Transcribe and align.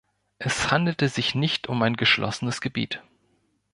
Es 0.39 0.71
handelte 0.71 1.09
sich 1.09 1.35
nicht 1.35 1.69
um 1.69 1.83
ein 1.83 1.95
geschlossenes 1.95 2.59
Gebiet. 2.59 3.03